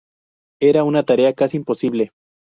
Era 0.59 0.83
una 0.83 1.03
tarea 1.03 1.33
casi 1.35 1.57
imposible. 1.57 2.09